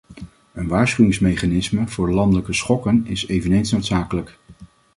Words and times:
Een 0.53 0.67
waarschuwingsmechanisme 0.67 1.87
voor 1.87 2.11
landelijke 2.13 2.53
schokken 2.53 3.07
is 3.07 3.27
eveneens 3.27 3.71
noodzakelijk. 3.71 4.37